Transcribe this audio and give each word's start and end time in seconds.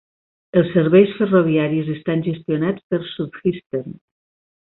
Els 0.61 0.69
serveis 0.75 1.11
ferroviaris 1.17 1.91
estan 1.97 2.25
gestionats 2.29 2.87
per 2.93 3.01
Southeastern. 3.13 3.93